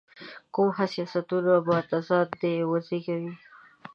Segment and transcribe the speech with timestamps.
[0.53, 3.33] کوم حساسیتونه یا تضادات دې وزېږوي.